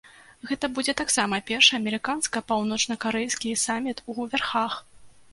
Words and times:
Гэта 0.51 0.67
будзе 0.77 0.93
таксама 1.01 1.35
першы 1.49 1.73
амерыканска-паўночнакарэйскі 1.81 3.51
саміт 3.65 3.97
у 4.15 4.17
вярхах. 4.31 4.73